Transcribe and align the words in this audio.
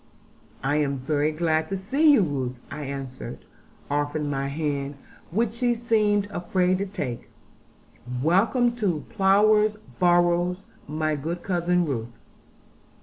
'I 0.63 0.75
am 0.77 0.97
very 0.97 1.31
glad 1.31 1.69
to 1.69 1.77
see 1.77 2.11
you, 2.13 2.23
Ruth,' 2.23 2.57
I 2.71 2.85
answered, 2.85 3.45
offering 3.87 4.23
her 4.23 4.29
my 4.31 4.47
hand, 4.47 4.95
which 5.29 5.53
she 5.53 5.75
seemed 5.75 6.25
afraid 6.31 6.79
to 6.79 6.87
take, 6.87 7.29
'welcome 8.19 8.75
to 8.77 9.05
Plover's 9.09 9.75
Barrows, 9.99 10.57
my 10.87 11.15
good 11.15 11.43
cousin 11.43 11.85
Ruth.' 11.85 12.17